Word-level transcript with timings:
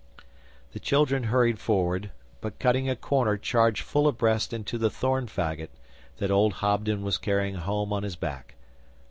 The 0.73 0.79
children 0.79 1.25
hurried 1.25 1.59
forward, 1.59 2.09
but 2.41 2.57
cutting 2.57 2.89
a 2.89 2.95
corner 2.95 3.37
charged 3.37 3.83
full 3.83 4.07
abreast 4.07 4.51
into 4.51 4.79
the 4.79 4.89
thorn 4.89 5.27
faggot 5.27 5.69
that 6.17 6.31
old 6.31 6.53
Hobden 6.53 7.03
was 7.03 7.19
carrying 7.19 7.53
home 7.53 7.93
on 7.93 8.01
his 8.01 8.15
back. 8.15 8.55